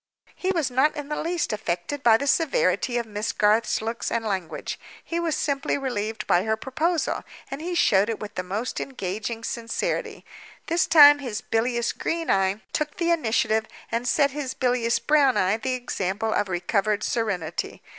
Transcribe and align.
He 0.33 0.49
was 0.49 0.71
not 0.71 0.95
in 0.95 1.09
the 1.09 1.21
least 1.21 1.53
affected 1.53 2.01
by 2.01 2.17
the 2.17 2.25
severity 2.25 2.97
of 2.97 3.05
Miss 3.05 3.31
Garth's 3.31 3.83
looks 3.83 4.09
and 4.11 4.25
language—he 4.25 5.19
was 5.19 5.37
simply 5.37 5.77
relieved 5.77 6.25
by 6.25 6.41
her 6.43 6.57
proposal, 6.57 7.23
and 7.51 7.61
he 7.61 7.75
showed 7.75 8.09
it 8.09 8.19
with 8.19 8.33
the 8.33 8.41
most 8.41 8.79
engaging 8.79 9.43
sincerity. 9.43 10.25
This 10.65 10.87
time 10.87 11.19
his 11.19 11.41
bilious 11.41 11.91
green 11.93 12.31
eye 12.31 12.61
took 12.73 12.97
the 12.97 13.11
initiative, 13.11 13.67
and 13.91 14.07
set 14.07 14.31
his 14.31 14.55
bilious 14.55 14.97
brown 14.97 15.37
eye 15.37 15.57
the 15.57 15.73
example 15.75 16.33
of 16.33 16.49
recovered 16.49 17.03
serenity. 17.03 17.83